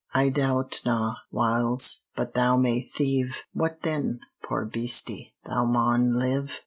I 0.15 0.29
doubt 0.29 0.81
na, 0.83 1.17
whiles, 1.29 2.05
but 2.15 2.33
thou 2.33 2.57
may 2.57 2.81
thieve; 2.81 3.43
What 3.53 3.83
then? 3.83 4.21
poor 4.43 4.65
beastie, 4.65 5.35
thou 5.45 5.65
maun 5.65 6.17
live! 6.17 6.59